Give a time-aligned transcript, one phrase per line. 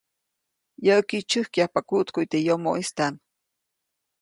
[0.85, 3.15] Yäʼki, tsyäjkyajpa kuʼtkuʼy teʼ yomoʼistaʼm.